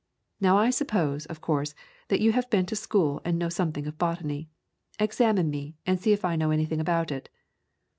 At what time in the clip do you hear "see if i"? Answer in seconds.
5.99-6.35